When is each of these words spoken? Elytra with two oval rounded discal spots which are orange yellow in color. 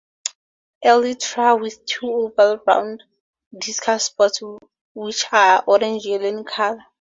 Elytra 0.83 1.61
with 1.61 1.85
two 1.85 2.07
oval 2.11 2.57
rounded 2.65 3.05
discal 3.55 4.01
spots 4.01 4.41
which 4.95 5.25
are 5.31 5.63
orange 5.67 6.05
yellow 6.07 6.25
in 6.25 6.43
color. 6.43 6.83